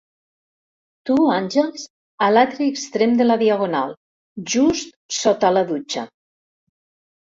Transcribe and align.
Tu, 1.09 1.17
Àngels, 1.33 1.83
a 2.27 2.31
l'altre 2.33 2.67
extrem 2.71 3.15
de 3.23 3.29
la 3.31 3.39
diagonal, 3.45 3.97
just 4.59 5.01
sota 5.23 5.57
la 5.57 5.69
dutxa. 5.73 6.11